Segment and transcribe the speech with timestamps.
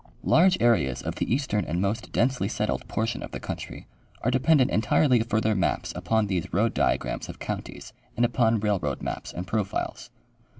[0.23, 1.63] Large areas of the eastern.
[1.63, 3.85] and most densely settled portion of the country
[4.23, 9.03] are dependent entirely for their maps upon these road diagrams of counties and upon railroad
[9.03, 10.09] maps and profiles.